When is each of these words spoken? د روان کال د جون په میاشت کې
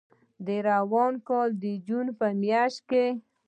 د 0.45 0.47
روان 0.69 1.13
کال 1.27 1.49
د 1.63 1.65
جون 1.85 2.07
په 2.19 2.27
میاشت 2.41 2.79
کې 2.89 3.05